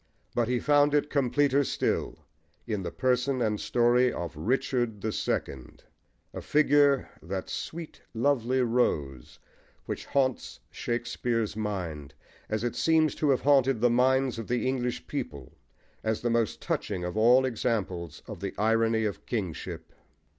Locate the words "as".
12.49-12.63, 16.03-16.21